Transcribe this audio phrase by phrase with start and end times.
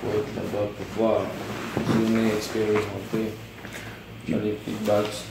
[0.00, 1.20] faut être là-bas pour voir,
[1.76, 3.32] visionner, expérimenter,
[4.26, 5.24] faire les feedbacks.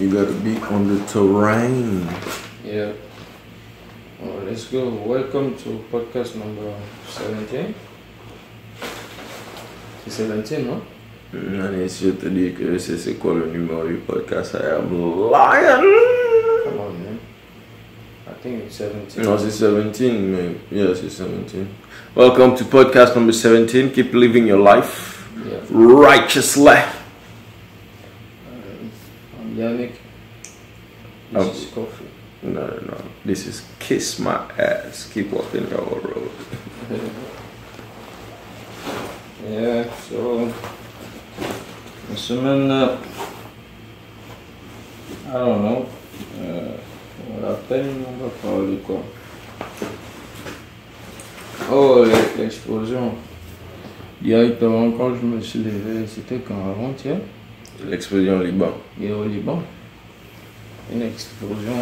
[0.00, 2.08] You gotta be on the terrain.
[2.64, 2.92] Yeah.
[4.20, 4.90] Well, let's go.
[5.06, 6.72] Welcome to podcast number
[7.06, 7.74] 17.
[10.08, 10.80] C'est 17, non?
[11.32, 14.90] Mm, si je te dis que c'est c'est quoi le numéro du podcast, I am
[14.90, 15.84] lying.
[16.64, 17.18] Come on, man.
[18.26, 19.22] I think it's 17.
[19.24, 20.60] No, it's 17, man.
[20.70, 21.68] Yes, it's 17.
[22.14, 23.90] Welcome to podcast number 17.
[23.92, 25.60] Keep living your life Yeah.
[25.70, 26.72] righteously.
[26.72, 26.88] Uh,
[29.40, 29.92] I'm Yannick.
[31.32, 31.50] This Oh.
[31.50, 32.04] is coffee.
[32.42, 32.96] No, no, no.
[33.24, 35.08] This is kiss my ass.
[35.12, 36.30] Keep walking your road.
[39.50, 40.52] Yeah, so
[42.14, 42.96] semaine, euh,
[45.28, 45.86] I don't know,
[46.42, 46.76] euh,
[47.38, 49.02] on l'appelle, on va parler quoi?
[51.72, 53.12] Oh, l'e- l'explosion.
[54.20, 57.16] Directement quand je me suis levé, c'était quand avant-hier,
[57.88, 58.72] L'explosion au Liban.
[59.02, 59.62] et au Liban.
[60.92, 61.72] Une explosion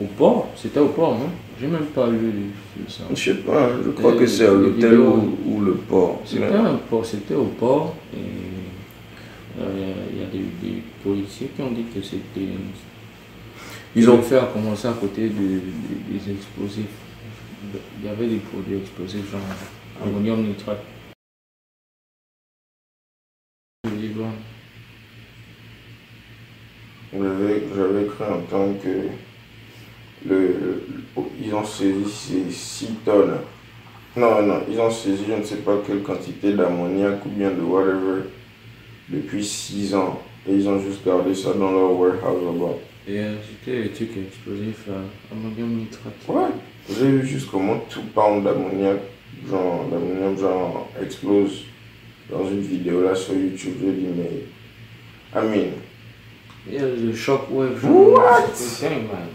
[0.00, 1.30] au port, c'était au port, non?
[1.60, 2.50] J'ai même pas lu
[2.88, 3.04] ça.
[3.10, 6.20] Je sais pas, je crois que c'est à l'hôtel ou, ou le port.
[6.26, 11.62] C'était un port, c'était au port et euh, il y a des, des policiers qui
[11.62, 12.48] ont dit que c'était.
[13.96, 16.86] Ils ont fait commencer à côté de- de- des explosifs.
[18.00, 19.40] Il y avait des produits explosifs genre
[20.02, 20.82] ammonium nitrate.
[27.12, 29.08] J'avais j'avais cru entendre que
[30.28, 30.82] le, le-
[31.40, 33.38] ils ont saisi ces 6 tonnes.
[34.16, 37.60] Non, non, ils ont saisi je ne sais pas quelle quantité d'ammoniac ou bien de
[37.60, 38.22] whatever
[39.08, 40.20] depuis 6 ans.
[40.48, 42.74] Et ils ont juste gardé ça dans leur warehouse là-bas.
[43.06, 44.88] Et c'était des trucs explosifs,
[45.30, 46.14] ammonium nitrate.
[46.26, 46.50] Ouais.
[46.88, 48.98] J'ai vu juste comment tout pound d'ammoniac,
[49.48, 51.64] genre d'ammonium, genre explose
[52.30, 53.74] dans une vidéo là sur YouTube.
[53.80, 54.44] J'ai dit, mais.
[55.36, 55.72] I mean,
[56.66, 57.84] Il y a le shockwave.
[57.84, 58.50] What?
[58.54, 59.28] C'est man.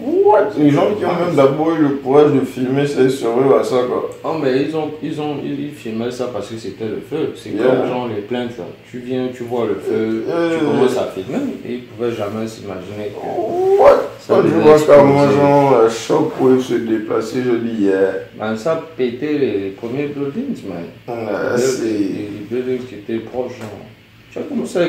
[0.00, 0.50] What?
[0.58, 3.76] Les gens qui ont même d'abord eu le courage de filmer, c'est survivre à ça
[3.88, 4.10] quoi.
[4.24, 7.32] Oh mais ils ont ils ont ils, filmaient ça parce que c'était le feu.
[7.34, 7.64] C'est Yeah.
[7.66, 8.64] comme genre les plaintes là.
[8.90, 12.46] Tu viens, tu vois le feu, Euh, tu commences à filmer et ils pouvaient jamais
[12.46, 14.02] s'imaginer que What?
[14.20, 15.36] Ça Quand je vois exploser.
[15.36, 18.12] genre la shockwave se déplacer, je dis yeah.
[18.38, 20.84] man, ça pété les, premiers buildings man.
[21.06, 23.68] Ah, les, c'est- les- les buildings qui étaient proches genre.
[24.32, 24.86] Tu as commencé à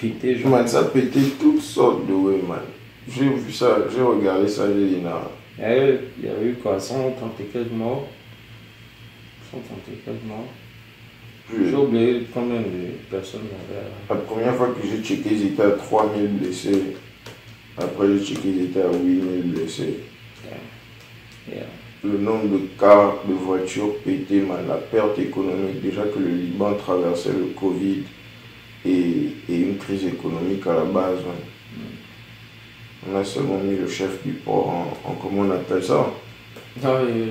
[0.00, 0.50] péter genre.
[0.50, 2.58] Man, ça pété toutes sortes de way, man.
[3.08, 5.10] J'ai vu ça, j'ai regardé ça, j'ai dit non.
[5.58, 8.08] Il y a eu, il y a eu quoi 130 et quelques morts?
[9.50, 10.48] 130 et quelques morts.
[11.52, 13.88] J'ai oublié combien de personnes il y avait.
[14.08, 16.96] La première fois que j'ai checké, ils étaient à 3000 blessés.
[17.76, 20.00] Après, j'ai checké, ils étaient à 8000 blessés.
[21.48, 21.66] Yeah.
[22.04, 27.32] Le nombre de cars, de voitures pétées, la perte économique, déjà que le Liban traversait
[27.32, 28.04] le Covid
[28.86, 31.18] et, et une crise économique à la base.
[33.10, 36.06] On a seulement mis le chef du port en, en comment on appelle ça?
[36.82, 36.90] Non,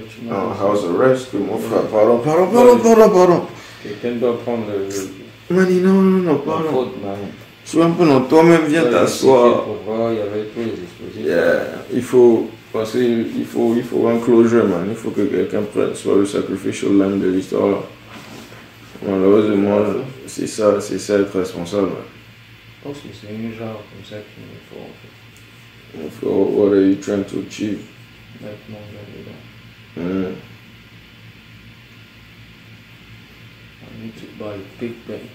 [0.10, 1.84] tu m'as En house arrest, que mon frère.
[1.84, 3.42] Pardon, pardon, pardon, pardon, pardon.
[3.82, 6.92] Quelqu'un doit prendre le, Mani, non, non, non, pardon.
[7.64, 9.64] Sois un peu non, toi-même viens t'asseoir.
[9.64, 11.26] Pour voir, il y avait tous les explosifs.
[11.26, 14.86] Yeah, il faut, parce qu'il faut, il faut un closure, man.
[14.90, 17.78] Il faut que quelqu'un prenne, soit le sacrificial lamb de l'histoire, là.
[19.08, 19.80] Malheureusement,
[20.28, 21.90] c'est ça, c'est ça être responsable.
[22.84, 25.21] Je pense que c'est une genre comme ça qu'il faut en fait.
[25.94, 27.80] What are you trying to achieve?
[28.42, 29.42] Maintenant, là-dedans.
[29.98, 30.36] Mm.
[33.84, 35.30] I need to buy a big bank.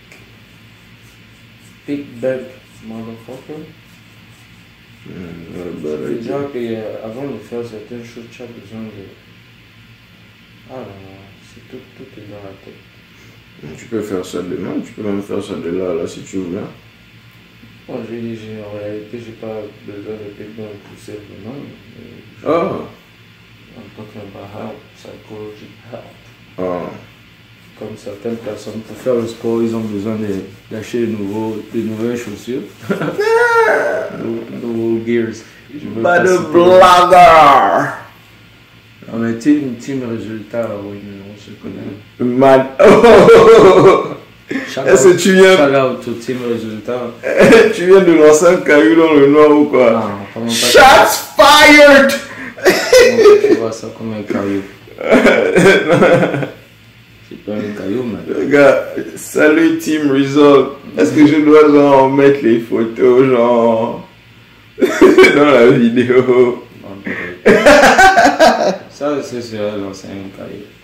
[1.87, 2.43] Big bank,
[2.87, 3.61] motherfucker.
[5.07, 6.17] Mm.
[6.17, 9.07] Déjà qu'avant de faire certaines choses, tu as besoin de.
[10.71, 13.77] Ah non, c'est tout, tout est dans la tête.
[13.79, 16.39] Tu peux faire ça demain, tu peux même faire ça de là, là, si tu
[16.39, 16.59] veux.
[16.59, 16.69] hein.
[17.89, 20.33] Moi, j'ai dit, j'ai- en réalité, j'ai pas besoin de
[20.99, 21.55] simplement.
[21.55, 22.05] mais
[22.43, 22.73] je- Ah,
[23.77, 26.03] I'm talking about help, psychology help.
[26.59, 26.91] ah.
[27.79, 30.45] Comme certaines personnes, pour faire le sport, ils ont besoin de-
[30.75, 31.13] d'acheter de,
[31.75, 32.63] de nouvelles chaussures.
[34.63, 35.35] nouveaux gears.
[35.73, 37.99] Je Pas de blagueur!
[39.13, 41.85] On a team, team résultat, oui, mais on se connaît.
[42.19, 44.16] Man, Shout
[44.85, 47.01] est-ce que tu viens, shout out au team résultat.
[47.75, 49.91] tu viens de lancer un caillou dans le noir ou quoi?
[49.93, 50.01] Non,
[50.35, 52.13] comment pas Shots fired!
[53.49, 54.63] tu vois ça comme un caillou?
[57.29, 58.35] C'est pas un caillou, mais.
[58.35, 58.79] Regarde,
[59.17, 60.77] salut Team Result.
[60.97, 64.09] Est-ce que je dois genre mettre les photos genre
[64.81, 66.65] dans la vidéo?
[66.83, 67.13] Non,
[68.91, 70.76] Ça, ce serait lancer une carrière.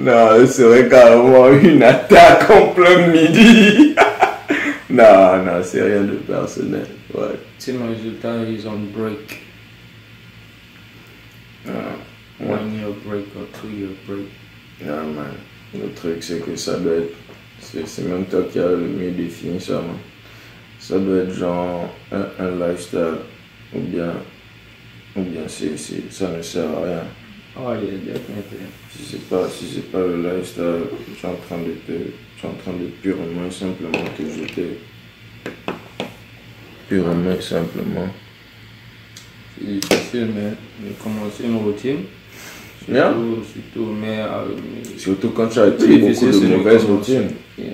[0.00, 3.94] Non, ce serait carrément une attaque en plein midi.
[4.90, 6.86] non, non, c'est rien de personnel.
[7.12, 7.38] Ouais.
[7.58, 9.40] Team résultat, ils ont break.
[11.68, 11.72] Ah,
[12.42, 14.26] One year break or two year break.
[14.86, 15.34] non, man.
[15.74, 17.14] Le truc, c'est que ça doit être.
[17.60, 19.98] C'est c'est même toi qui as le mieux défini ça, man.
[20.78, 23.18] Ça doit être genre un, un lifestyle.
[23.74, 24.14] Ou bien.
[25.14, 27.02] Ou bien c'est, c'est- ça ne sert à rien.
[27.56, 27.80] Oh, yeah,
[28.14, 28.66] definitely.
[28.90, 32.38] Si c'est pas, si c'est pas le lifestyle, je suis en train de te, je
[32.38, 34.78] suis en train de purement simplement te jeter.
[36.88, 38.08] Purement et simplement.
[39.58, 41.98] C'est difficile, mais de commencer une routine.
[42.82, 43.12] Surtout, Yeah.
[43.52, 47.28] surtout mais, euh, mais Surtout quand tu as été beaucoup de mauvaises routines.
[47.58, 47.68] Yeah.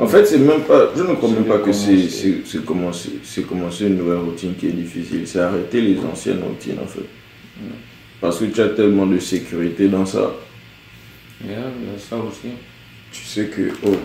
[0.00, 2.42] En fait, c'est même pas, je ne crois C'est même de pas que c'est, commencer.
[2.44, 5.26] c'est, commencer, c'est commencer une nouvelle routine qui est difficile.
[5.26, 7.00] C'est arrêter les anciennes routines, en fait.
[8.20, 10.32] Parce que tu as tellement de sécurité dans ça.
[11.44, 12.48] Yeah, il y a ça aussi.
[13.12, 13.96] Tu sais que, oh,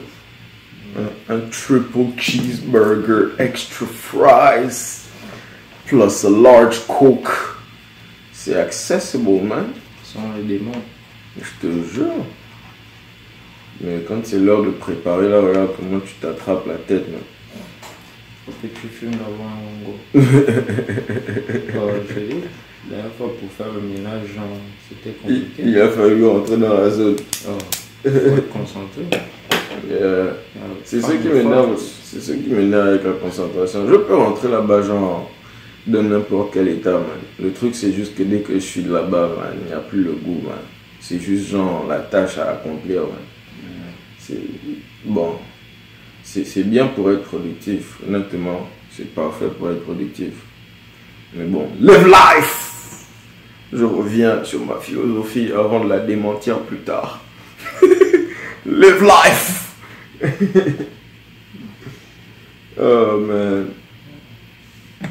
[0.98, 5.08] un, un triple cheeseburger, extra fries,
[5.86, 7.30] plus a large coke,
[8.34, 9.68] c'est accessible, man.
[10.04, 10.72] Sans les démons.
[11.38, 12.25] Je te jure.
[13.80, 17.22] Mais quand c'est l'heure de préparer, là, regarde comment tu t'attrapes la tête, man.
[18.46, 19.12] Faut que tu fumes.
[23.18, 24.30] fois pour faire le ménage,
[24.89, 25.63] c'était compliqué.
[25.66, 27.16] il a fallu rentrer dans la zone.
[27.48, 27.51] Oh,
[28.04, 29.01] faut être concentré.
[29.89, 31.75] Euh, Yeah, c'est ce qui m'énerve.
[31.75, 31.86] fois.
[32.04, 33.88] C'est ce qui m'énerve avec la concentration.
[33.88, 35.31] Je peux rentrer là-bas, genre,
[35.88, 37.04] dans n'importe quel état, man.
[37.39, 40.04] Le truc, c'est juste que dès que je suis là-bas, man, il n'y a plus
[40.04, 40.57] le goût, man.
[41.00, 43.12] C'est juste, genre, la tâche à accomplir, man.
[44.19, 44.42] C'est.
[45.06, 45.36] Bon.
[46.24, 47.98] C'est bien pour être productif.
[48.07, 50.33] Honnêtement, c'est parfait pour être productif.
[51.33, 52.70] Mais bon, live life!
[53.73, 57.21] Je reviens sur ma philosophie avant de la démentir plus tard.
[58.65, 59.75] live life!
[62.79, 63.68] oh man.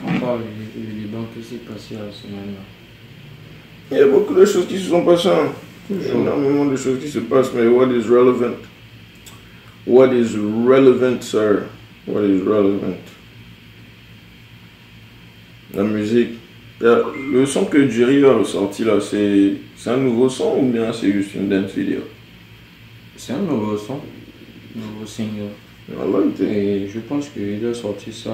[0.06, 0.40] On parle
[0.74, 2.60] du, du Liban, qui s'est passé la semaine là
[3.90, 5.28] Il y a beaucoup de choses qui se sont passées.
[5.30, 5.52] hein.
[6.14, 8.56] Énormément de choses qui se passent, mais what is relevant?
[9.86, 11.66] What is relevant, sir?
[12.06, 13.00] What is relevant?
[15.74, 16.39] La musique.
[16.81, 21.35] Le son que Jerry a ressorti là, c'est un nouveau son ou bien c'est juste
[21.35, 22.00] une dance vidéo?
[23.17, 24.00] C'est un nouveau son,
[24.75, 25.50] nouveau single.
[25.91, 26.41] It.
[26.41, 28.32] Et je pense qu'il a sorti ça.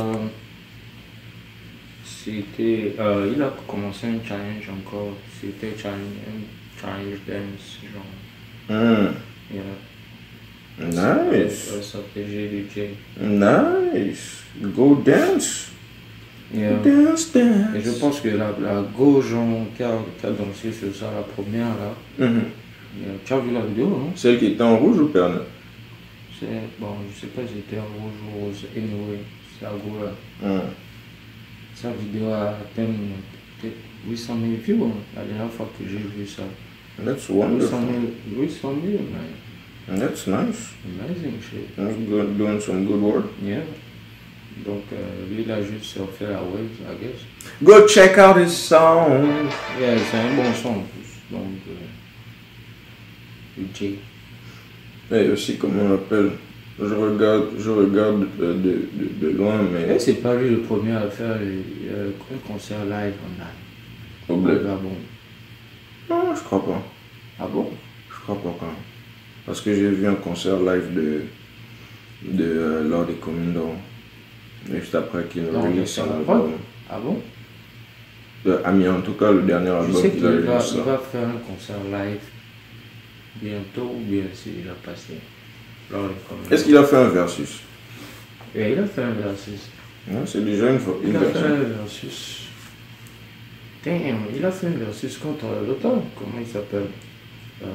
[2.04, 2.94] C'était.
[2.98, 5.14] euh, il a commencé un challenge encore.
[5.40, 5.98] C'était challenge,
[6.28, 8.76] un challenge dance, genre.
[8.78, 9.14] Mm.
[9.54, 9.62] Yeah.
[10.78, 11.70] Nice.
[11.70, 12.90] Ça s'appelait GDJ.
[13.20, 14.42] Nice.
[14.60, 15.70] Go dance.
[16.54, 16.76] Yeah.
[16.84, 17.74] Dance, dance.
[17.74, 21.10] Et je pense que la, la go, genre, qui a, qui a dansé sur ça,
[21.14, 21.94] la première là.
[22.18, 22.42] Mhm.
[23.00, 23.08] yeah.
[23.24, 25.10] Tu as vu la vidéo, non Celle qui était en rouge ou?
[25.12, 26.46] C'est.
[26.78, 28.64] Bon, je sais pas si c'était rouge ou rose.
[28.76, 29.20] Anyway,
[29.58, 30.48] c'est la go là.
[30.48, 30.60] Mm.
[31.74, 32.92] Sa vidéo a atteint
[33.60, 33.76] peut-être
[34.08, 36.42] 800 000 views hein, la dernière fois que j'ai vu ça.
[37.04, 37.78] That's 800 wonderful.
[38.30, 39.98] 000, 800 000 man.
[39.98, 40.74] That's nice.
[40.84, 41.76] Amazing shit.
[41.76, 43.26] That's good, doing some good work.
[43.42, 43.60] Yeah.
[44.64, 44.96] Donc euh,
[45.30, 47.20] lui il a juste surfé la wave, I guess.
[47.62, 49.26] Go check out his song.
[49.80, 51.20] Yeah, c'est un bon son en plus.
[51.30, 53.98] Donc, euh, J.
[55.12, 56.30] Et aussi, comment on appelle
[56.78, 60.92] Je regarde, je regarde euh, de, de, de loin, Mais c'est pas lui le premier
[60.92, 64.28] à faire euh, un concert live en live.
[64.28, 64.62] au bled.
[64.64, 64.90] Gabon.
[66.10, 66.82] Non, je crois pas.
[67.40, 67.70] Ah bon
[68.10, 68.74] Je crois pas quand même.
[69.44, 71.22] Parce que j'ai vu un concert live de,
[72.32, 73.54] de euh, Lord des Communes
[74.72, 76.52] Juste après qu'il Non, release son ça va album.
[76.90, 77.20] Ah bon?
[78.46, 80.72] Euh, Ami, en tout cas, le dernier album qu'il qu'il a va, release.
[80.76, 82.20] il va faire un concert live
[83.42, 85.14] bientôt ou bien c'est déjà passé.
[86.50, 87.60] Est-ce qu'il a fait un versus?
[88.54, 89.68] Et il a fait un versus.
[90.08, 90.94] Non, C'est déjà une fois.
[91.06, 92.42] Il a fait un versus.
[93.84, 95.82] Damn, il a fait un versus contre l'autre.
[96.16, 96.86] Comment il s'appelle?
[97.62, 97.66] Euh,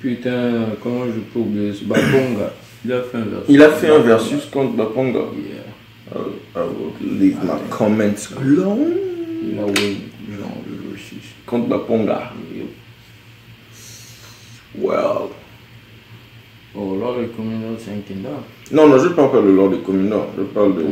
[0.00, 2.52] Putain, comment je peux oublier ce Babonga.
[2.84, 3.46] Il a fait un versus.
[3.48, 5.18] Il a fait un versus contre Baponga.
[5.18, 5.62] Yeah.
[6.08, 8.92] I will, I will leave my comments alone.
[9.42, 9.96] Il a win,
[10.38, 11.22] genre, le versus.
[11.46, 12.32] Contre Baponga.
[12.54, 12.66] Yep.
[14.78, 15.30] Well.
[16.78, 18.28] Oh, lors des communes, c'est un Kinda.
[18.70, 20.26] Non, non, je ne parle pas de l'ordre des communes, non.
[20.36, 20.82] Je parle de.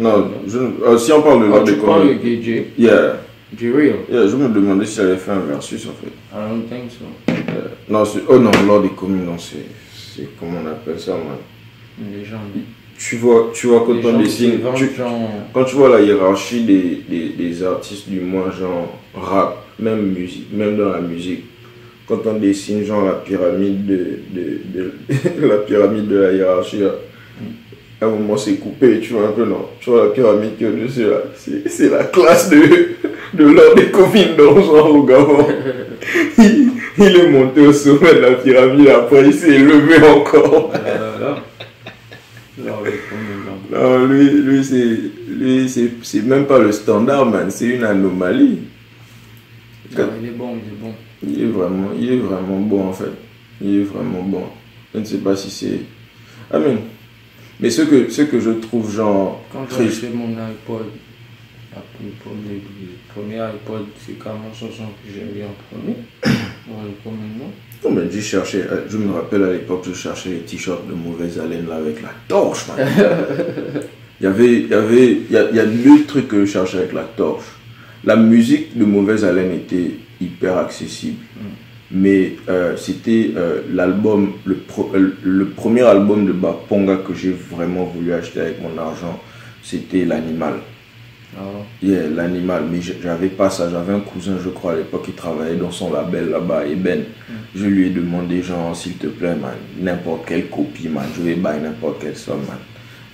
[0.00, 2.14] Non, je, euh, si on parle de Ah, l'ordre tu des parles de.
[2.14, 2.64] KJ?
[2.76, 3.16] Yeah.
[3.56, 3.96] J-Real?
[4.10, 4.26] yeah.
[4.26, 6.08] Je me demandais s'il avait fait un versus en fait.
[6.32, 7.04] I don't think so.
[7.28, 9.66] Euh, non, c'est- oh non, l'ordre des communes, non, c'est.
[10.14, 11.36] C'est comment on appelle ça, man.
[12.12, 12.38] Les gens,
[12.98, 16.64] tu vois, tu vois quand Les on dessine, tu- genre, quand tu vois la hiérarchie
[16.64, 21.44] des, des, des artistes du moins genre rap, même musique, même dans la musique,
[22.06, 24.92] quand on dessine genre la pyramide de, de, de-
[25.46, 26.90] la pyramide de la hiérarchie, là,
[28.00, 30.64] à un moment c'est coupé, tu vois un peu non, tu vois la pyramide qui
[30.64, 31.22] est au-dessus là,
[31.66, 32.58] c'est la classe de,
[33.34, 35.46] de l'or des copines d'argent au Gabon.
[37.00, 40.70] Il, est monté au sommet de la pyramide, après il s'est levé encore.
[40.74, 41.36] euh,
[42.58, 42.76] de gens
[43.72, 47.50] Non, lui, lui c'est lui, c'est- c'est même pas le standard, man.
[47.50, 48.58] C'est une anomalie.
[49.96, 50.94] Ah, il est bon, il est bon.
[51.26, 53.12] Il est vraiment, il est vraiment bon, en fait.
[53.60, 54.44] Il est vraiment bon.
[54.94, 55.80] Je ne sais pas si c'est...
[56.52, 56.76] Ah, mais...
[57.60, 60.86] Mais ce que, ce que je trouve, genre, Quand j'ai acheté mon iPod,
[62.02, 62.10] le
[63.12, 65.96] premier, iPod, c'est carrément chanson que j'ai mis en premier.
[67.84, 68.58] Non, mais j'ai cherché...
[68.70, 72.02] euh, Je me rappelle, à l'époque, je cherchais les t-shirts de mauvaise haleine, là, avec
[72.02, 72.76] la torche, man.
[74.20, 74.52] Il y avait...
[74.60, 75.10] Il y avait...
[75.12, 77.44] Il y a, il y a deux trucs que je cherchais avec la torche.
[78.04, 81.18] La musique de mauvaise haleine était hyper accessible.
[81.92, 87.32] Mais euh, c'était euh, l'album, le, pro- euh, le premier album de Baponga que j'ai
[87.50, 89.20] vraiment voulu acheter avec mon argent,
[89.62, 90.54] c'était L'Animal.
[91.38, 93.70] Alors, Yeah, L'Animal, mais j'avais pas ça.
[93.70, 97.04] J'avais un cousin, je crois, à l'époque, qui travaillait dans son label là-bas, Eben.
[97.54, 101.34] Je lui ai demandé, genre, s'il te plaît, man, n'importe quelle copie, man, je vais
[101.34, 102.58] buy n'importe quelle somme, man.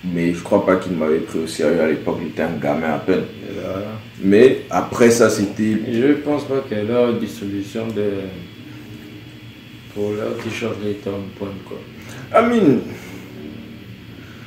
[0.04, 2.94] Mais je crois pas qu'il m'avait pris au sérieux à l'époque, il était un gamin
[2.94, 3.24] à peine.
[3.56, 3.82] là,
[4.22, 8.04] Mais après ça, c'était je pense pas que leur distribution de.
[9.94, 11.78] pour leur t-shirt est en point, quoi.
[12.32, 12.80] Amine,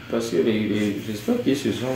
[0.09, 0.59] Parce que les.
[0.69, 1.87] les J'espère qu'ils se sont.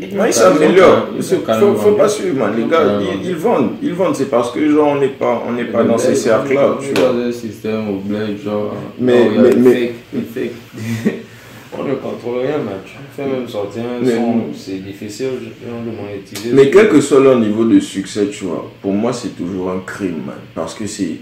[0.00, 1.08] Ils- Non, ils s'améliorent.
[1.16, 2.52] ils Faut, pas suivre, man.
[2.56, 2.82] Les gars,
[3.24, 3.72] ils, vendent.
[3.82, 6.76] Ils vendent, c'est parce que, genre, on n'est pas, on n'est pas dans ces cercles-là,
[6.78, 7.12] On tu vois.
[7.12, 8.74] dans un système au bled, genre.
[8.98, 11.14] Mais- oh, a mais- le mais- fake, le fake.
[11.78, 12.74] on ne contrôle rien, man.
[12.84, 16.50] Tu fais même sortir un Mais- son, c'est difficile genre, de monétiser.
[16.52, 19.80] Mais quel que soit leur niveau de succès, tu vois, pour moi, c'est toujours un
[19.84, 20.36] crime, man.
[20.54, 21.16] Parce que c'est.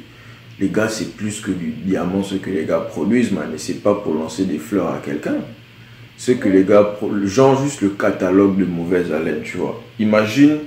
[0.60, 3.48] Les gars, c'est plus que du diamant ce que les gars produisent, man.
[3.54, 5.36] Et c'est pas pour lancer des fleurs à quelqu'un.
[6.24, 6.96] Ce que les gars.
[7.24, 9.82] Genre, juste le catalogue de mauvaise haleine, tu vois.
[9.98, 10.58] Imagine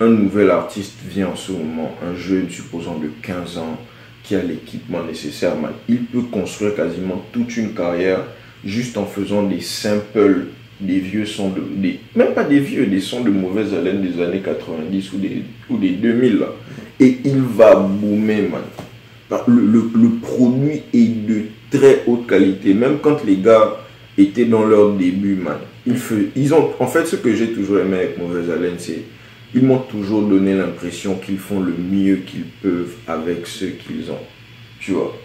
[0.00, 3.78] un nouvel artiste vient en ce moment, un jeune, supposons de 15 ans,
[4.22, 5.72] qui a l'équipement nécessaire, man.
[5.88, 8.20] Il peut construire quasiment toute une carrière
[8.62, 10.48] juste en faisant des samples
[10.78, 14.22] des vieux sons de des, même pas des vieux des sons de mauvaise haleine des
[14.22, 16.46] années 90 ou des ou des 2000 là
[17.00, 23.24] et il va boomer man le, le produit est de très haute qualité même quand
[23.24, 23.87] les gars
[24.18, 25.96] étaient dans leur début man ils,
[26.36, 29.02] ils ont en fait ce que j'ai toujours aimé avec mauvaise haleine c'est
[29.54, 34.24] ils m'ont toujours donné l'impression qu'ils font le mieux qu'ils peuvent avec ce qu'ils ont
[34.80, 35.16] tu vois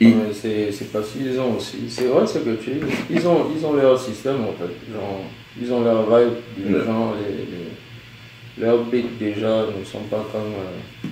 [0.00, 1.78] Et- Ouais, c'est c'est parce qu'ils ont aussi.
[1.88, 2.80] C'est vrai ce que tu dis.
[3.10, 4.72] Ils ont, ils ont leur système en fait.
[4.92, 5.20] Genre,
[5.62, 6.32] ils ont leur vibe.
[6.58, 6.84] Les Ouais.
[6.84, 10.52] gens, les, les- leurs beats déjà ne sont pas comme.
[10.64, 11.08] euh,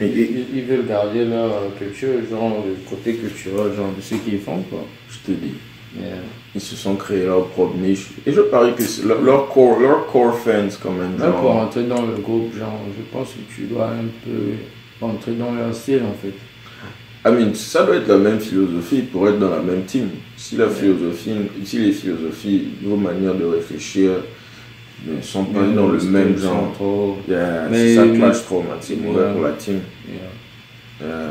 [0.00, 4.38] et- et- ils, veulent garder leur culture, genre le côté culturel, genre de ce qu'ils
[4.40, 4.84] font quoi.
[5.10, 5.54] je te dis
[6.54, 8.08] Ils se sont créés leur propre niche.
[8.26, 11.18] Et je parie que c'est leur, leur core, leur core fans, quand même.
[11.18, 14.54] genre- pour rentrer dans le groupe, genre, je pense que tu dois un peu
[15.00, 16.34] rentrer dans leur style en fait.
[17.28, 20.10] I mean, ça doit être la même philosophie pour être dans la même team.
[20.36, 21.32] Si la philosophie,
[21.64, 24.10] si les philosophies, vos manières de réfléchir
[25.04, 28.64] ne sont pas dans le même genre, trop- yeah, Mais- si ça mais- clash trop,
[28.80, 29.80] c'est mauvais pour la team.
[30.08, 31.06] Yeah.
[31.06, 31.30] Yeah.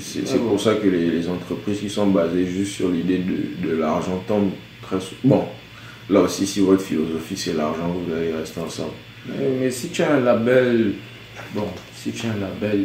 [0.00, 3.76] C'est pour ça que les, les entreprises qui sont basées juste sur l'idée de, de
[3.76, 5.18] l'argent tombent très souvent.
[5.24, 5.44] Bon,
[6.08, 8.92] là aussi, si votre philosophie c'est l'argent, vous allez rester ensemble.
[9.26, 10.92] Mais, mais si tu as un label,
[11.54, 12.84] bon, si tu as un label,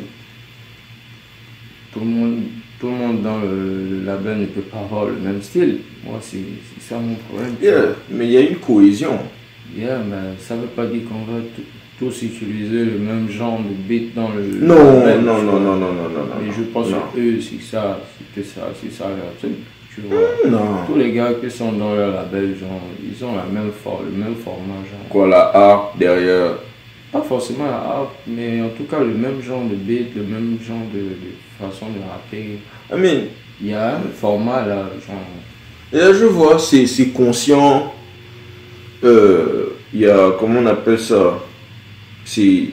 [1.94, 2.44] tout le monde,
[2.80, 5.80] tout le monde dans le, label ne peut pas avoir le même style.
[6.06, 6.38] Moi, c'est
[6.80, 7.56] ça mon problème.
[7.62, 9.18] Yeah, mais il y a une cohésion.
[9.76, 11.40] Yeah, mais ça veut pas dire qu'on va
[12.00, 15.94] tous utiliser le même genre de beat dans le Non, label, non, non, non, non,
[15.94, 16.36] non, non, non.
[16.46, 16.98] Mais je pense non.
[17.14, 19.58] que eux, c'est ça, c'est que ça, c'est ça leur truc.
[19.94, 20.20] Tu vois.
[20.48, 20.86] Non.
[20.86, 24.16] Tous les gars qui sont dans leur label, genre, ils ont la même for- le
[24.16, 25.10] même format, genre.
[25.10, 26.52] Quoi, la harpe derrière?
[27.12, 30.58] Pas forcément la harpe, mais en tout cas le même genre de beat, le même
[30.62, 31.32] genre de, de
[31.72, 32.60] façon de rapper.
[32.92, 33.28] I mean,
[33.62, 35.16] Il y a un format là, genre.
[35.94, 37.94] et là je vois, c'est conscient.
[39.04, 41.40] Euh, Il y a, comment on appelle ça?
[42.26, 42.70] C'est.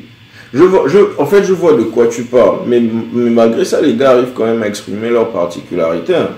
[0.52, 2.80] Je vois, je, en fait, je vois de quoi tu parles, mais,
[3.12, 6.14] mais malgré ça, les gars arrivent quand même à exprimer leurs particularités.
[6.16, 6.30] hein.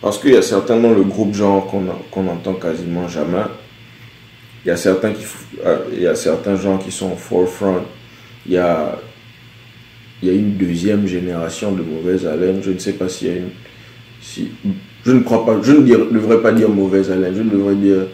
[0.00, 3.44] Parce qu'il y a certains dans le groupe genre qu'on qu'on entend quasiment jamais.
[4.64, 5.24] Il y a certains qui,
[5.64, 7.82] euh, il y a certains gens qui sont au forefront.
[8.46, 8.98] Il y a,
[10.22, 12.60] il y a une deuxième génération de mauvaise haleine.
[12.62, 13.50] Je ne sais pas s'il y a une,
[14.20, 14.50] si,
[15.04, 18.06] Je ne crois pas, je ne devrais pas dire mauvaise haleine, je devrais dire.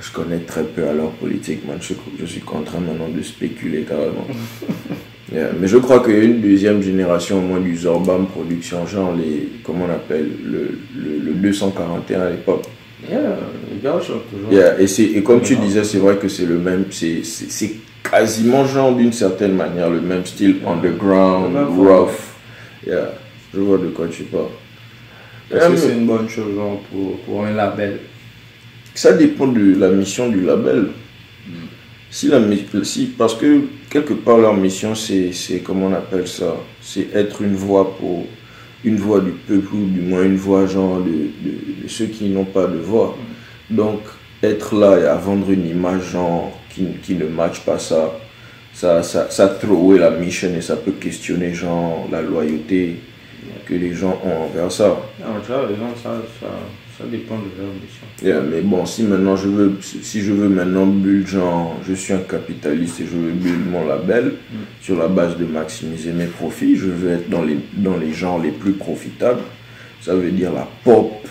[0.00, 1.78] Je connais très peu à leur politique, man.
[1.80, 4.26] Je, je suis contraint maintenant de spéculer carrément.
[5.32, 9.14] Mais je crois qu'il y a une deuxième génération au moins du Zorbam production, genre
[9.14, 12.64] les, comment on appelle, le, le, 241 à l'époque.
[13.10, 13.36] Yeah.
[14.50, 18.94] Yeah, et, et comme tu disais, c'est vrai que c'est le même, c'est quasiment genre
[18.94, 22.34] d'une certaine manière le même style, underground, rough.
[22.86, 23.12] Yeah,
[23.52, 24.44] je vois de quoi tu parles.
[25.52, 26.54] Est-ce que c'est une bonne chose
[26.90, 27.98] pour, pour un label?
[28.94, 30.88] Ça dépend de la mission du label.
[32.10, 32.40] Si la,
[32.84, 35.32] si, parce que quelque part leur mission c'est,
[35.64, 36.56] comment on appelle ça?
[36.80, 38.26] C'est être une voix pour
[38.84, 42.66] une voix du peuple ou du moins une voix genre de, ceux qui n'ont pas
[42.66, 43.16] de voix.
[43.70, 44.00] Donc
[44.42, 48.12] être là et à vendre une image genre qui, ne matche pas ça,
[48.72, 49.58] ça, ça, ça
[49.98, 52.96] la mission et ça peut questionner genre la loyauté
[53.66, 54.96] que les gens ont envers ça,
[56.02, 56.48] ça
[56.96, 58.42] ça dépend de leur mission.
[58.50, 62.18] mais bon, si maintenant je veux, si je veux maintenant build genre, je suis un
[62.18, 64.56] capitaliste et je veux build mon label mm.
[64.80, 68.38] sur la base de maximiser mes profits, je veux être dans les, dans les genres
[68.38, 69.42] les plus profitables.
[70.00, 71.26] Ça veut dire la pop,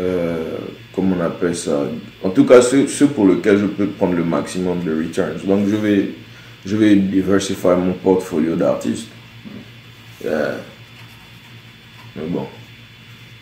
[0.00, 0.58] euh,
[0.94, 1.84] comment on appelle ça?
[2.22, 5.38] En tout cas, ceux, ceux, pour lesquels je peux prendre le maximum de returns.
[5.46, 6.10] Donc je vais,
[6.66, 9.08] je vais diversifier mon portfolio d'artistes.
[10.24, 10.30] Mais
[12.28, 12.46] bon.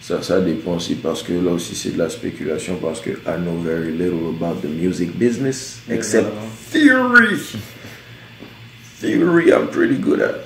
[0.06, 3.40] Ça, ça dépend aussi parce que là aussi c'est de la spéculation parce que I
[3.42, 6.28] know very little about the music business except
[6.70, 7.36] theory.
[9.00, 10.44] Theory I'm pretty good at.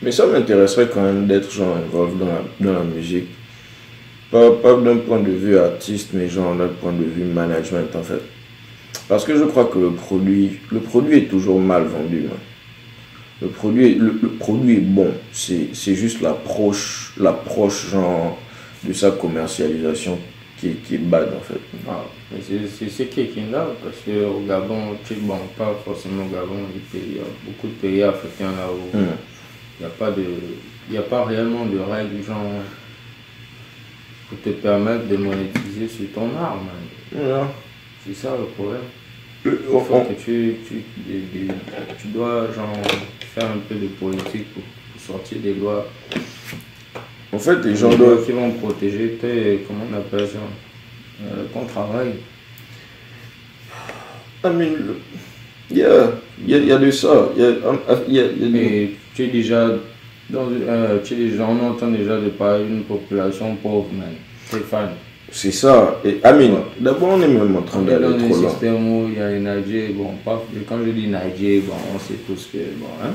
[0.00, 3.30] Mais ça m'intéresserait quand même d'être genre involved dans la, dans la musique.
[4.30, 8.04] Pas, pas d'un point de vue artiste, mais genre d'un point de vue management en
[8.04, 8.22] fait.
[9.08, 12.26] Parce que je crois que le produit, le produit est toujours mal vendu.
[13.40, 15.12] Le produit, le, produit est bon.
[15.32, 18.38] C'est juste l'approche, l'approche genre
[18.84, 20.18] de sa commercialisation
[20.58, 21.60] qui est, qui est bad en fait.
[21.88, 22.04] Ah,
[22.42, 23.66] c'est ce qui est là?
[23.82, 28.02] Parce qu'au Gabon, tu bon, pas forcément au Gabon, il y a beaucoup de pays
[28.02, 29.06] africains là où hmm.
[29.78, 30.24] il n'y a pas de,
[30.90, 32.42] il a pas réellement de règles genre
[34.28, 36.58] pour te permettre de monétiser sur ton art,
[38.04, 38.82] C'est ça le problème.
[39.44, 40.82] Il faut que tu, tu,
[42.00, 42.72] tu, dois genre
[43.34, 44.62] faire un peu de politique pour,
[44.98, 45.86] sortir des lois.
[47.32, 48.26] En fait, les gens doivent...
[48.26, 50.38] qui vont protéger tes, comment on appelle ça,
[51.22, 52.14] euh, ton travail.
[54.44, 54.96] I mean,
[55.70, 56.12] yeah,
[56.46, 57.30] il y, y, a de ça.
[57.36, 57.48] Y a,
[58.08, 59.68] y a, Mais tu es déjà,
[60.28, 64.14] dans, euh, tu es déjà, on entend déjà de parler d'une population pauvre, man.
[64.50, 64.90] C'est fan.
[65.30, 66.00] C'est ça.
[66.04, 68.50] Et Amine, d'abord, on est même en train d'aller trop loin.
[68.62, 72.18] Où il y a une Niger, bon, pas, quand je dis Niger, bon, on sait
[72.26, 73.10] tous que, bon, hein,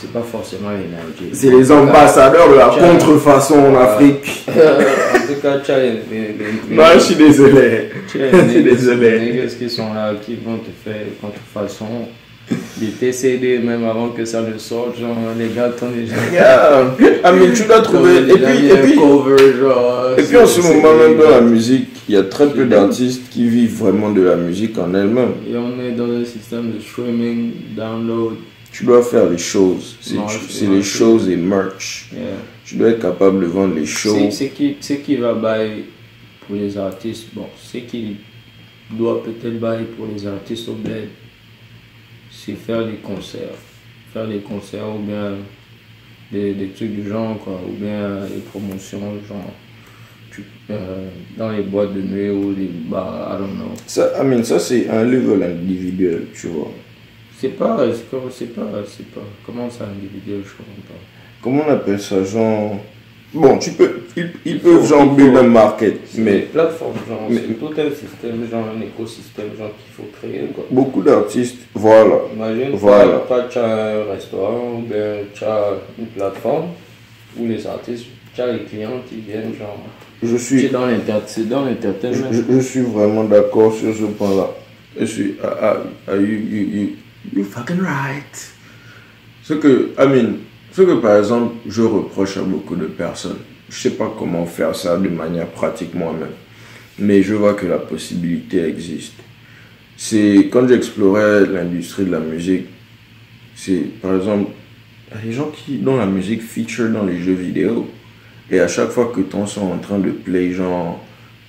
[0.00, 1.30] c'est pas forcément les Niger.
[1.32, 4.46] C'est les ambassadeurs de la contrefaçon en Afrique.
[4.48, 7.90] en tout cas, tu as les, les, je suis désolé.
[8.06, 9.18] Je suis désolé.
[9.18, 12.06] Les qui sont là, qui vont te faire contrefaçon
[12.78, 16.14] des TCD même avant que ça ne sorte, genre les gars t'ont déjà.
[16.32, 16.96] Yeah.
[17.24, 18.18] Ah mais tu dois trouver.
[18.18, 22.18] Et puis, et puis, et puis en ce moment même dans la musique, il y
[22.18, 25.32] a très peu d'artistes qui vivent vraiment de la musique en elle-même.
[25.48, 28.36] Et on est dans un système de streaming, download.
[28.70, 29.96] Tu dois faire les choses.
[30.00, 32.10] C'est les choses et merch.
[32.64, 34.30] Tu dois être capable de vendre les choses.
[34.30, 35.86] C'est qui, qui va bailler
[36.46, 37.28] pour les artistes?
[37.32, 38.16] Bon, c'est qui
[38.90, 41.08] doit peut-être bailler pour les artistes au bled
[42.48, 43.56] c'est faire des concerts.
[44.12, 45.34] Faire des concerts ou bien
[46.32, 49.52] des, des trucs du genre, quoi, ou bien des promotions, genre.
[50.70, 53.72] Euh, dans les boîtes de nuit ou les bars, I don't know.
[53.86, 56.70] Ça, I mean, ça c'est un level individuel, tu vois.
[57.36, 57.78] C'est pas,
[58.30, 61.00] c'est pas, c'est pas, comment ça individuel, je comprends pas.
[61.42, 62.78] Comment on appelle ça, genre
[63.34, 64.00] Bon, tu peux,
[64.46, 66.38] ils, peuvent genre build un market, mais.
[66.50, 70.64] plateforme, genre, mais, tout un système, genre un écosystème, genre qu'il faut créer, quoi.
[70.70, 72.20] Beaucoup d'artistes, voilà.
[72.34, 73.22] Imagine, voilà.
[73.50, 76.68] tu as un restaurant, ou bien tu as une plateforme,
[77.38, 79.76] où les artistes, tu as les clients qui viennent, genre.
[80.22, 80.62] Je suis.
[80.62, 82.32] C'est dans l'entertainment.
[82.32, 84.50] Je, je, suis vraiment d'accord sur ce point-là.
[84.98, 85.34] Je suis.
[85.44, 85.76] Ah, ah,
[86.08, 86.88] ah you, you, you,
[87.36, 88.52] you fucking right.
[89.42, 90.38] Ce que, I mean,
[90.78, 93.38] ce que par exemple je reproche à beaucoup de personnes,
[93.68, 96.36] je sais pas comment faire ça de manière pratique moi-même,
[97.00, 99.14] mais je vois que la possibilité existe.
[99.96, 102.66] C'est quand j'explorais l'industrie de la musique,
[103.56, 104.52] c'est par exemple
[105.24, 107.88] les gens qui dont la musique feature dans les jeux vidéo
[108.48, 111.04] et à chaque fois que ton son est en train de play genre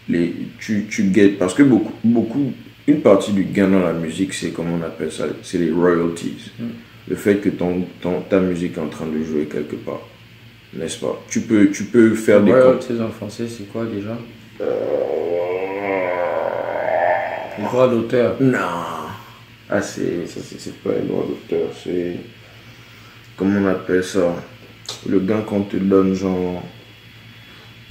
[0.08, 2.52] les tu tu guettes parce que beaucoup beaucoup
[2.88, 6.50] une partie du gain dans la musique c'est comment on appelle ça c'est les royalties.
[6.58, 10.02] Mm le fait que ton, ton, ta musique est en train de jouer quelque part.
[10.74, 11.20] n'est-ce pas?
[11.30, 12.52] Tu peux, tu peux faire des...
[12.52, 14.18] Royalties en français, c'est quoi déjà?
[17.60, 18.36] Droit d'auteur.
[18.40, 18.58] Non.
[19.70, 22.18] Ah, c'est, ça, c'est, c'est pas un droit d'auteur, c'est...
[23.36, 24.36] Comment on appelle ça?
[25.08, 26.64] Le gain qu'on te donne, genre...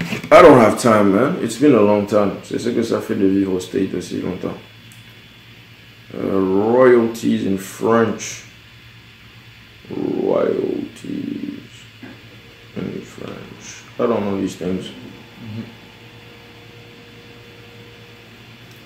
[0.01, 1.37] I don't have time, man.
[1.43, 2.33] It's been a long time.
[2.45, 4.57] C'est ce que ça fait de vivre au State aussi longtemps.
[6.15, 6.39] Uh,
[6.73, 8.45] royalties in French.
[9.91, 11.85] Royalties
[12.77, 13.83] in French.
[13.99, 14.91] I don't know these things.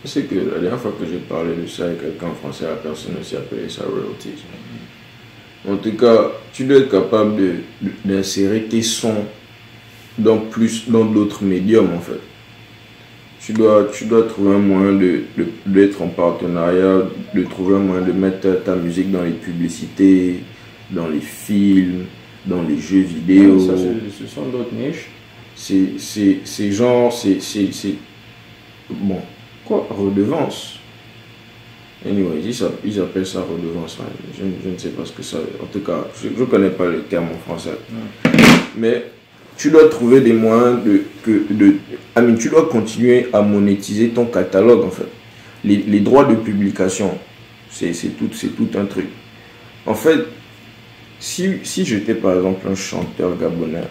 [0.05, 2.75] C'est que la dernière fois que j'ai parlé de ça avec quelqu'un en français, la
[2.75, 4.43] personne ne s'est appelé ça royalties.
[5.69, 7.41] En tout cas, tu dois être capable
[8.05, 9.25] d'insérer tes sons
[10.19, 12.19] dans plus dans d'autres médiums en fait.
[13.41, 17.03] Tu dois, tu dois trouver un moyen de, de- d'être en partenariat,
[17.35, 20.41] de trouver un moyen de mettre ta musique dans les publicités,
[20.93, 22.05] dans les films,
[22.47, 23.59] dans les jeux vidéo.
[23.59, 25.09] Ça, ce sont d'autres niches.
[25.55, 27.39] C'est, genre, c'est,
[28.91, 29.21] Bon,
[29.65, 30.79] quoi Redevance
[32.05, 33.97] Anyway, ils, app- ils appellent ça redevance.
[34.01, 34.07] hein.
[34.37, 36.71] Je, ne- je ne sais pas ce que ça En tout cas, je ne connais
[36.71, 37.77] pas le terme en français.
[38.77, 39.05] Mais
[39.57, 41.03] tu dois trouver des moyens de...
[41.25, 41.67] Que, de
[42.17, 45.07] I mean, tu dois continuer à monétiser ton catalogue, en fait.
[45.65, 47.17] Les, les droits de publication,
[47.71, 49.07] c'est, tout, c'est tout un truc.
[49.87, 50.25] En fait,
[51.23, 53.85] si, si j'étais par exemple un chanteur gabonais,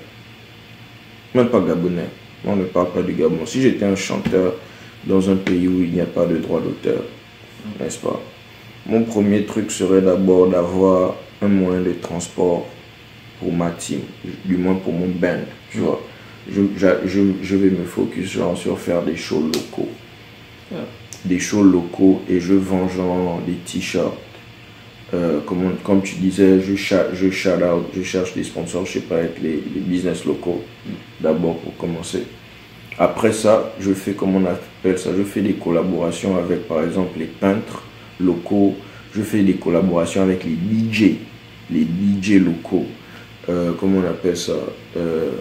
[1.34, 2.10] même pas gabonais,
[2.46, 4.56] on ne parle pas du Gabon, si j'étais un chanteur
[5.06, 7.04] dans un pays où il n'y a pas de droit d'auteur,
[7.80, 8.20] n'est-ce pas?
[8.86, 12.68] Mon premier truc serait d'abord d'avoir un moyen de transport
[13.40, 14.00] pour ma team,
[14.46, 15.40] du moins pour mon band,
[15.72, 16.02] tu vois.
[16.52, 19.90] Je, j'a- je, je vais me focus genre sur faire des shows locaux.
[20.72, 20.80] Ouais.
[21.26, 24.18] Des shows locaux et je vends genre des t-shirts.
[25.14, 25.40] Euh,
[25.84, 29.62] comme, tu disais, je, je out, je cherche des sponsors, je sais pas, avec les,
[29.74, 30.64] les business locaux,
[31.20, 32.24] d'abord pour commencer.
[32.98, 37.20] Après ça, je fais, comme on appelle ça, je fais des collaborations avec, par exemple,
[37.20, 37.84] les peintres
[38.20, 38.76] locaux.
[39.14, 41.16] Je fais des collaborations avec les DJ,
[41.70, 42.86] les DJ locaux.
[43.50, 44.54] Euh, comment on appelle ça
[44.96, 45.32] Euh,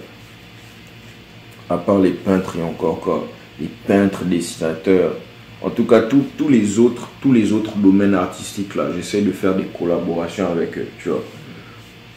[1.69, 3.29] À part les peintres et encore quoi
[3.61, 5.17] Les peintres, dessinateurs.
[5.62, 9.31] En tout cas, tous tous les autres, tous les autres domaines artistiques là, j'essaie de
[9.33, 11.23] faire des collaborations avec eux, tu vois.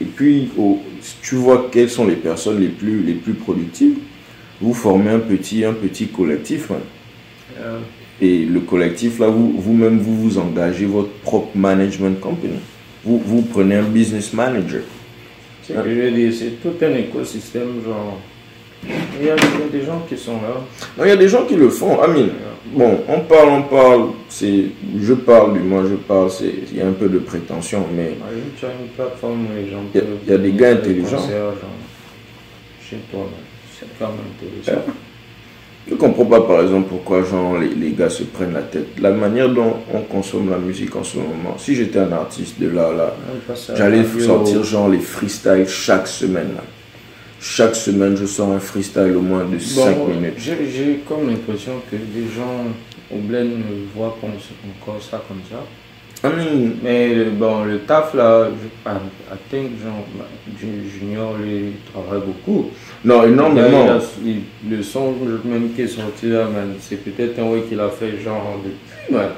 [0.02, 0.50] Et puis,
[1.02, 3.98] si tu vois quelles sont les personnes les plus, les plus productives,
[4.62, 6.72] vous formez un petit, un petit collectif.
[6.72, 6.76] hein.
[7.60, 7.80] Euh,
[8.22, 12.60] Et le collectif, là, vous- vous-même, vous, vous engagez votre propre management company.
[13.04, 14.84] Vous, vous prenez un business manager.
[15.62, 18.20] c'est que je veux dire, c'est tout un écosystème, genre.
[19.20, 19.36] Il y, a,
[19.72, 20.56] des gens qui sont là.
[20.98, 22.02] Non, il y a des gens qui le font.
[22.02, 22.32] Amine,
[22.76, 24.66] bon, on parle, on parle, c'est,
[25.00, 28.04] je parle du moi, je parle, c'est, il y a un peu de prétention, mais
[28.04, 28.24] exemple,
[28.60, 30.52] tu as une plateforme où les gens Il y a- peuvent il y a des
[30.52, 31.10] gars intelligents.
[31.10, 31.54] genre,
[32.90, 33.22] chez toi,
[33.80, 34.18] c'est quand même
[34.64, 34.82] intéressant.
[35.90, 39.00] je comprends pas, par exemple, pourquoi genre, les, les gars se prennent la tête.
[39.00, 42.70] La manière dont on consomme la musique en ce moment, si j'étais un artiste de
[42.70, 43.16] là, là,
[43.76, 46.50] J'allais sortir genre les freestyles chaque semaine.
[46.56, 46.64] là.
[47.46, 50.36] Chaque semaine, je sors un freestyle au moins de 5 Bon, minutes.
[50.38, 52.64] J'ai comme l'impression que les gens
[53.12, 55.62] au bled ne voient pas encore ça comme ça.
[56.30, 60.24] Mean, Mais bon, le taf là, je, I, I think genre, bah,
[60.58, 62.70] Junior lui travaille beaucoup.
[63.04, 63.88] non, énormément.
[64.70, 66.48] le son même qui est sorti là,
[66.80, 69.32] c'est peut-être un way qu'il a fait genre depuis, man.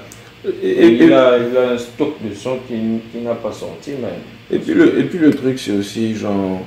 [0.62, 2.76] Et, Et, et- il, a, il a un stock de son qui,
[3.12, 4.12] qui n'a pas sorti, man.
[4.52, 6.62] et puis le, et puis le truc, c'est aussi genre.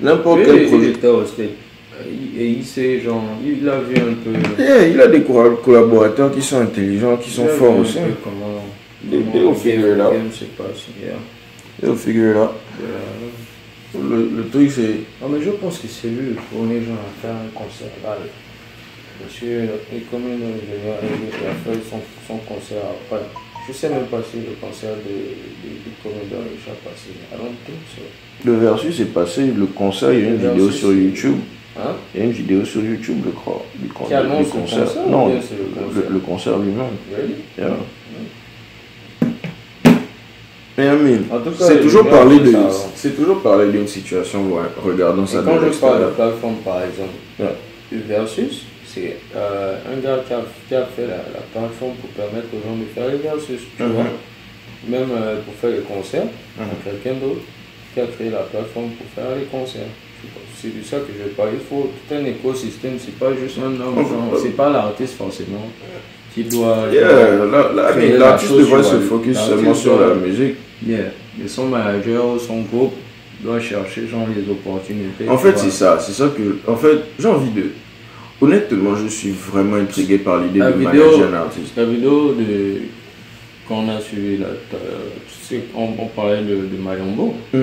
[0.00, 1.06] N'importe quel projet.
[1.06, 1.22] au.
[2.38, 4.30] Et il sait, genre, il a vu un peu.
[4.92, 7.98] Il a des co- collaborateurs qui sont intelligents, qui sont forts aussi.
[8.22, 8.62] Comment,
[9.10, 10.12] comment le figure it out.
[10.12, 11.14] game se passe, yeah.
[11.80, 12.50] They'll figure out.
[12.80, 14.00] Yeah.
[14.00, 15.00] Le, le truc, c'est.
[15.20, 18.30] Non, mais je pense que c'est lui le premier genre à faire un concert live.
[19.24, 23.24] Monsieur, et comme il a fait son, son concert après.
[23.68, 27.10] Je sais même pas si le concert de, de, est déjà passé.
[27.32, 28.02] I don't think so.
[28.46, 31.36] Le versus est passé, le concert, il y a une Le vidéo versus, sur YouTube.
[31.76, 31.90] Hein?
[32.14, 33.62] Il y a une vidéo sur YouTube, je crois.
[33.74, 35.58] Du, con- du concert Non, le concert
[36.08, 36.58] le, le concert?
[36.58, 36.86] lui-même.
[37.14, 37.34] Really?
[37.58, 37.76] Yeah.
[41.44, 42.54] Tout cas, c'est toujours parler de,
[42.94, 46.54] c'est toujours parler d'une situation, ouais, regardons Et ça quand de je parle de plateforme,
[46.64, 47.54] par exemple, Ouais.
[47.90, 52.10] le Versus, c'est euh, un gars qui a, qui a fait la, la plateforme pour
[52.10, 53.92] permettre aux gens de faire les Versus, tu Mhm.
[53.92, 54.04] vois.
[54.88, 56.64] Même euh, pour faire les concerts, Mhm.
[56.84, 57.42] quelqu'un d'autre
[57.94, 59.90] qui a créé la plateforme pour faire les concerts.
[60.60, 61.50] C'est de ça que je parle.
[61.54, 64.04] Il faut tout un écosystème, c'est pas juste un homme,
[64.42, 65.68] c'est pas l'artiste forcément
[66.34, 66.86] qui doit.
[66.92, 67.08] Yeah,
[67.88, 70.56] Amine, la l'artiste chose devrait se la- focus l'artiste seulement sur la musique.
[70.84, 71.10] Yeah.
[71.44, 72.94] Et son manager ou son groupe
[73.40, 75.28] doit chercher genre les opportunités.
[75.28, 75.98] En fait, c'est ça.
[76.00, 76.58] C'est ça que.
[76.70, 77.70] En fait, j'ai envie de.
[78.40, 81.76] Honnêtement, je suis vraiment intrigué par l'idée de vidéo- manager un artiste.
[81.76, 82.82] La vidéo de
[83.66, 84.76] qu'on a suivi là, tu
[85.42, 87.34] sais, on, on parlait de, de Mayombo.
[87.52, 87.58] Hmm.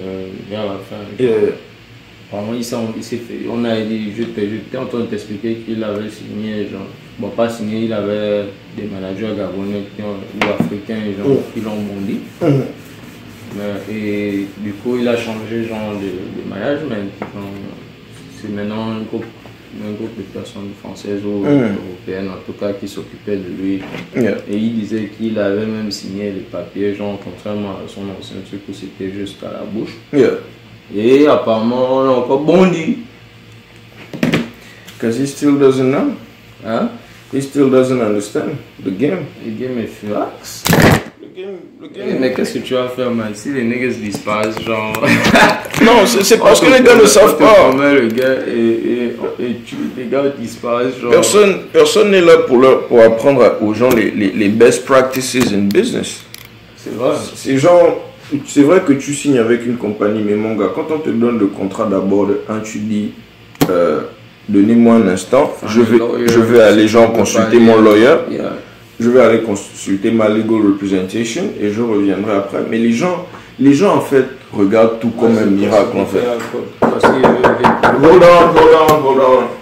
[0.00, 0.96] Euh, vers la fin.
[1.20, 1.50] Euh,
[2.30, 3.46] Apparemment, il fait.
[3.50, 6.86] On a dit, j'étais en train de t'expliquer qu'il avait signé, genre,
[7.18, 8.44] bon, pas signé, il avait
[8.76, 11.42] des managers gabonais ou africains, genre, Oh.
[11.54, 12.18] qui l'ont bondi.
[12.42, 12.64] hmm.
[13.56, 17.10] Mais- et du coup, il a changé, genre, de, de management.
[18.40, 19.24] C'est maintenant un groupe,
[19.86, 21.76] un groupe de personnes françaises ou Mm.
[21.76, 23.80] européennes, en tout cas, qui s'occupaient de lui.
[24.16, 24.36] Yeah.
[24.50, 28.60] Et il disait qu'il avait même signé les papiers, genre, contrairement à son ancien truc
[28.68, 29.94] où c'était juste à la bouche.
[30.12, 30.38] Yeah.
[30.94, 32.98] Et apparemment, on a encore bondi.
[34.94, 36.12] Because he still doesn't know.
[36.66, 36.88] Hein?
[37.32, 39.26] He still doesn't understand the game.
[39.44, 40.64] Le game est furax.
[41.38, 41.44] Le
[41.88, 43.30] game, le Mais qu'est-ce que tu vas faire, man?
[43.32, 44.92] Si les niggas disparaissent, genre.
[45.84, 47.70] Non, c'est parce que les gars ne savent pas.
[47.72, 51.12] le gars et, et, et tu, les gars disparaissent, genre.
[51.12, 55.36] Personne personne n'est là pour, leur, pour apprendre aux gens les, les, les best practices
[55.36, 56.24] in business.
[56.76, 57.14] C'est vrai.
[57.36, 58.04] C'est genre,
[58.44, 61.38] c'est vrai que tu signes avec une compagnie, mais mon gars, quand on te donne
[61.38, 63.12] le contrat d'abord, de un, tu dis,
[63.70, 64.00] euh,
[64.48, 68.54] donnez-moi un instant, Enfin, je vais, lawyer, je vais aller genre consulter mon lawyer, Yeah.
[69.00, 72.58] Je vais aller consulter ma legal representation et je reviendrai après.
[72.68, 73.26] Mais les gens,
[73.58, 76.18] les gens en fait regardent tout comme un miracle en fait.
[76.20, 76.28] Veut.
[78.02, 79.58] Hold on, hold on, hold on.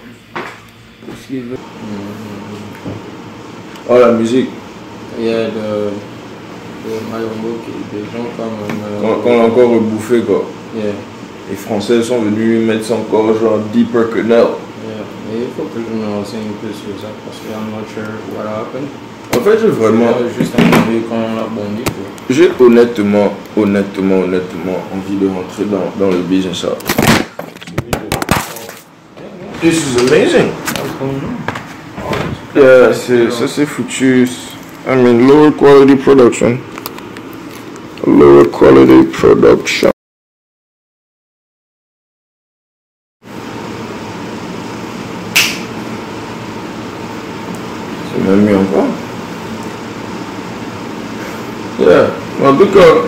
[3.88, 4.49] Oh la musique,
[5.18, 5.90] Il y a de.
[7.92, 9.05] des gens comme.
[9.05, 10.44] euh, qu'on a encore rebouffé quoi.
[10.75, 10.92] Yeah.
[11.51, 14.35] Les Français sont venus mettre ça encore genre deeper que now.
[14.35, 15.05] Yeah.
[15.33, 18.11] Il faut que je me renseigne un peu sur ça parce que I'm not sure
[18.37, 18.88] what happened.
[19.37, 21.83] En fait, j'ai vraiment, Moi, juste entendu quand on l'a bondi.
[21.85, 22.05] quoi.
[22.31, 26.62] j'ai honnêtement, honnêtement, honnêtement envie de rentrer dans, dans le business.
[26.64, 26.70] là.
[29.61, 30.51] This is amazing.
[32.55, 34.27] Yeah, c'est, ça c'est foutu.
[34.88, 36.59] I mean, lower quality production.
[38.07, 39.90] Lower quality production.
[48.12, 48.87] C'est même mieux encore.
[51.81, 52.07] Yeah.
[52.42, 53.07] En tout cas,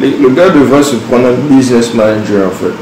[0.00, 2.72] le gars devrait se prendre un business manager en fait.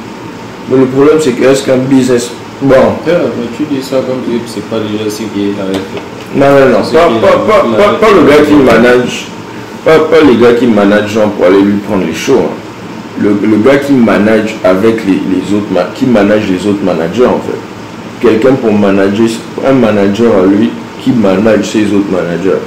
[0.71, 2.31] Mais le problème c'est que est-ce qu'un business...
[2.61, 2.75] Bon,
[3.07, 3.13] mais
[3.57, 6.35] tu dis ça comme si c'est pas déjà ce avait fait.
[6.35, 9.27] non, non, non, pas, pas, le gars qui manage,
[9.85, 12.35] pas, pas les gars qui managent genre pour aller lui prendre les shows.
[12.41, 13.21] hein.
[13.21, 17.41] Le, le gars qui manage avec les, les autres, qui manage les autres managers en
[17.41, 17.59] fait.
[18.21, 19.27] Quelqu'un pour manager,
[19.67, 22.59] un manager à lui qui manage ses autres managers.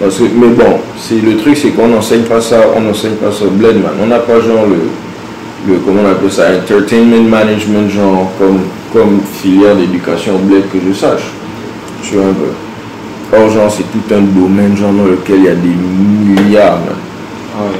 [0.00, 3.30] Parce que, mais bon, c'est le truc, c'est qu'on n'enseigne pas ça, on n'enseigne pas
[3.30, 3.92] ça au bled, man.
[4.02, 8.60] On n'a pas genre le, le, comment on appelle ça, entertainment management, genre comme,
[8.92, 11.22] comme filière d'éducation au bled que je sache.
[12.02, 13.36] Tu vois un peu.
[13.36, 16.96] Or, genre, c'est tout un domaine, genre, dans lequel il y a des milliards, man.
[17.56, 17.78] Ah ouais.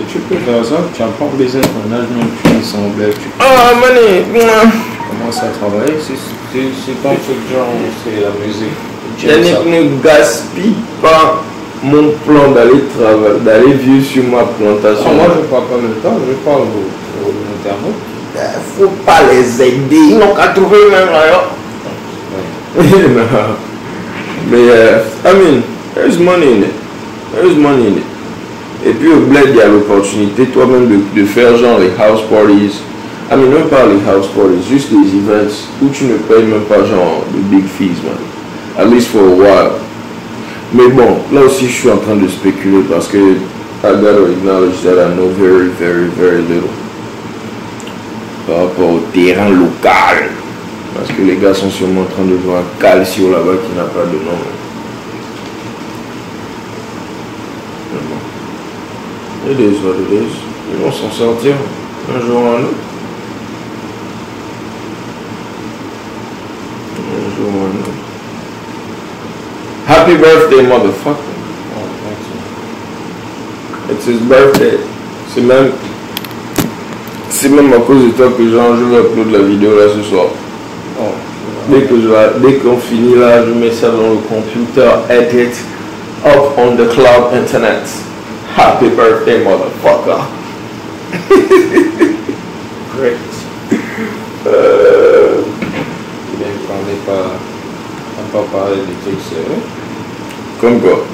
[0.00, 3.72] Et tu peux faire ça, tu apprends business management, tu dis son bled, tu Ah,
[3.78, 7.68] mané, commences à travailler, c'est c'est- c'est ton truc genre,
[8.02, 8.74] c'est la musique.
[9.22, 11.42] Yannick ne gaspille pas
[11.82, 15.06] mon plan d'aller travailler, d'aller vivre sur ma plantation.
[15.08, 17.32] Ah, moi je parle pas même temps, je parle au, au.
[18.34, 18.40] Il
[18.78, 19.96] faut pas les aider.
[20.10, 21.44] Ils n'ont qu'à trouver même là.
[24.50, 25.62] Mais, euh, I mean,
[25.94, 26.72] there's money in it.
[27.34, 28.04] There's money in it.
[28.86, 32.22] Et puis au bled, il y a l'opportunité toi-même de, de faire genre les house
[32.30, 32.80] parties.
[33.30, 36.62] I mean, même pas les house parties, juste les events où tu ne payes même
[36.62, 38.16] pas genre de big fees, man.
[38.80, 39.78] At least for a while.
[40.72, 44.82] Mais bon, là aussi je suis en train de spéculer parce que I gotta acknowledge
[44.84, 46.70] that I know very, very, very little
[48.46, 50.30] par rapport au terrain local.
[50.94, 53.84] Parce que les gars sont sûrement en train de jouer un calcio là-bas qui n'a
[53.84, 54.38] pas de nom.
[57.92, 59.52] Mais bon.
[59.52, 60.32] It is what it is.
[60.72, 61.54] Ils vont s'en sortir
[62.08, 62.84] un jour ou un autre.
[66.98, 68.00] Un jour ou un autre.
[69.90, 71.18] Happy birthday, motherfucker.
[71.74, 71.82] Oh.
[73.90, 74.78] It's his birthday.
[75.34, 75.72] C'est même.
[77.28, 80.02] C'est même à cause de toi que genre, je vais upload la vidéo là ce
[80.08, 80.26] soir.
[81.00, 81.10] Oh,
[81.70, 85.58] Dès que je dès qu'on finit là, je mets ça dans le computer, edit,
[86.24, 87.82] up on the cloud internet.
[88.56, 90.22] Happy birthday, motherfucker.
[92.96, 93.18] great.
[94.46, 95.42] Euh,
[96.34, 97.32] Il ne parlait pas,
[98.32, 99.62] pas parler des trucs sérieux.
[100.60, 101.04] Comme quoi.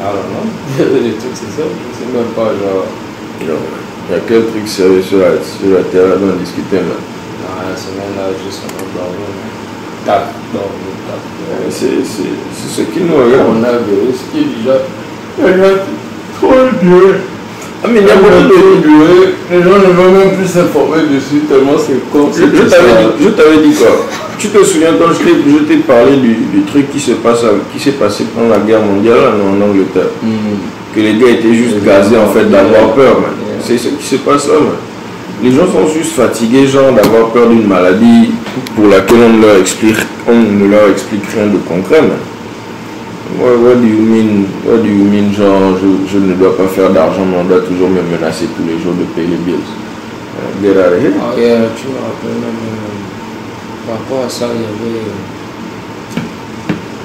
[0.00, 0.44] Alors non,
[0.78, 1.66] les trucs c'est ça,
[1.98, 2.86] c'est même pas genre.
[3.46, 3.60] Non,
[4.08, 6.94] il y a quel truc sérieux sur la, sur la terre dont discuter là?
[6.98, 9.24] Non, la semaine là, juste on a parlé.
[10.06, 10.68] Tac, non,
[11.08, 11.20] tac.
[11.70, 13.48] C'est c'est- c'est ce qui nous regarde.
[13.50, 14.78] On a vu ce qui est déjà.
[15.42, 15.80] Regarde,
[16.40, 17.14] trop dur.
[17.82, 19.34] Ah, mais il y a beaucoup de.
[19.50, 22.30] Les gens ne vont même plus s'informer dessus tellement c'est con.
[22.32, 24.06] Je, je t'avais dit, je t'avais dit quoi?
[24.44, 25.24] Tu te souviens quand je
[25.66, 28.82] t'ai, parlé du, du truc qui se passe, à- qui s'est passé pendant la guerre
[28.82, 30.60] mondiale en Angleterre Hmm.
[30.94, 33.20] Que les gars étaient juste gazés en fait d'avoir peur.
[33.22, 33.56] Yeah.
[33.64, 34.76] C'est ce qui se passe là, man.
[35.42, 38.32] Les gens sont juste fatigués, genre, d'avoir peur d'une maladie
[38.76, 39.96] pour laquelle on ne leur explique,
[40.28, 42.20] on ne leur explique rien de concret, man.
[43.40, 46.68] What, what do you mean, what do you mean, genre, je, je ne dois pas
[46.68, 49.64] faire d'argent, mais on doit toujours me menacer tous les jours de payer les bills?
[50.62, 51.14] Get out of here.
[51.34, 53.03] Yeah, tu me rappelles même
[53.86, 55.00] par rapport à ça, il y avait.
[55.00, 55.12] euh,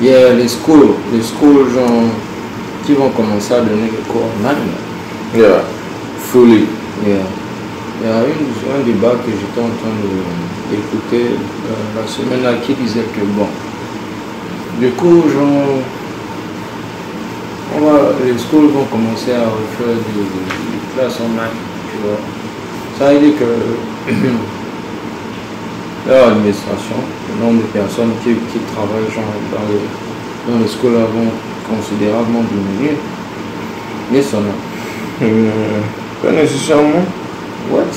[0.02, 2.04] yeah, les schools, les schools genre,
[2.86, 4.72] qui vont commencer à donner les cours online.
[5.36, 5.62] Yeah,
[6.32, 6.66] fully.
[7.06, 7.26] Yeah.
[8.02, 9.96] Il y a une, un débat que j'étais en train
[10.72, 13.48] d'écouter euh, la semaine là qui disait que bon,
[14.80, 15.82] du coup, genre,
[17.76, 21.58] on va, les schools vont commencer à faire des, des classes online,
[21.92, 22.20] tu vois.
[22.98, 23.50] Ça veut dire que
[26.08, 26.96] leur administration,
[27.30, 29.84] le nombre de personnes qui, qui travaillent genre, dans, les,
[30.48, 31.32] dans les là vont
[31.70, 32.96] considérablement diminuer.
[34.12, 34.56] Mais ça non.
[35.22, 35.50] Hmm,
[36.24, 37.06] pas nécessairement.
[37.72, 37.84] What?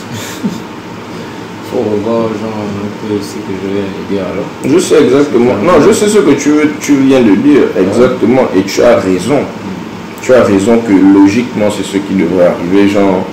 [1.70, 4.44] Faut revoir genre un peu ce que je viens de dire alors.
[4.66, 5.54] Je sais exactement.
[5.62, 8.42] Non, je sais ce que tu, veux, tu viens de dire, exactement.
[8.54, 9.38] Et tu as raison.
[10.20, 12.88] Tu as raison que logiquement, c'est ce qui devrait arriver.
[12.88, 13.24] Genre,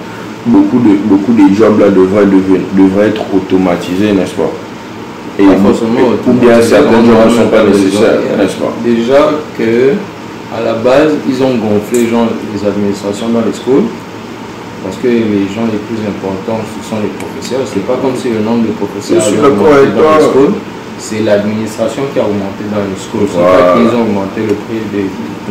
[0.46, 4.52] beaucoup de, beaucoup des jobs là devraient, devraient être automatisés, n'est-ce pas?
[5.40, 8.74] Et Pas forcément ou bien certains jobs ne a sont pas nécessaires, n'est-ce pas?
[8.84, 9.94] Déjà que
[10.56, 13.86] à la base, ils ont gonflé genre, les administrations dans les schools.
[14.84, 17.68] Parce que les gens les plus importants, ce sont les professeurs.
[17.68, 20.54] C'est pas comme si le nombre de professeurs d'accord augmenté dans les schools.
[20.98, 23.28] C'est l'administration qui a augmenté dans les schools.
[23.28, 23.60] C'est Voilà.
[23.60, 25.06] pas qu'ils ont augmenté le prix des,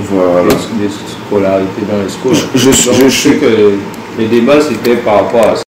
[0.08, 0.48] Voilà.
[0.48, 2.34] des, des scolarités dans les schools.
[2.56, 3.52] Je- je- Donc, je sais suis- que
[4.18, 5.67] les débats c'était par rapport à ça.